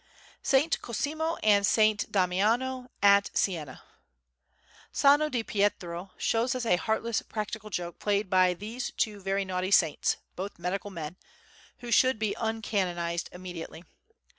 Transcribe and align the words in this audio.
Saint 0.41 0.81
Cosimo 0.81 1.35
and 1.43 1.63
Saint 1.63 2.11
Damiano 2.11 2.89
at 3.03 3.29
Siena 3.37 3.83
Sano 4.91 5.29
di 5.29 5.43
Pietro 5.43 6.09
shows 6.17 6.55
us 6.55 6.65
a 6.65 6.75
heartless 6.75 7.21
practical 7.21 7.69
joke 7.69 7.99
played 7.99 8.27
by 8.27 8.55
these 8.55 8.89
two 8.89 9.21
very 9.21 9.45
naughty 9.45 9.69
saints, 9.69 10.17
both 10.35 10.57
medical 10.57 10.89
men, 10.89 11.17
who 11.81 11.91
should 11.91 12.17
be 12.17 12.33
uncanonised 12.39 13.29
immediately. 13.31 13.85